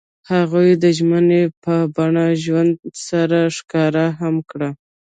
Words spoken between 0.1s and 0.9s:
هغوی د